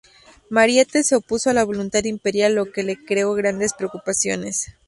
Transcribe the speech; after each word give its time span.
Mariette 0.49 1.03
se 1.03 1.15
opuso 1.15 1.51
a 1.51 1.53
la 1.53 1.63
voluntad 1.63 2.03
imperial, 2.05 2.55
lo 2.55 2.71
que 2.71 2.81
le 2.81 2.97
creó 3.05 3.33
grandes 3.35 3.73
preocupaciones. 3.75 4.69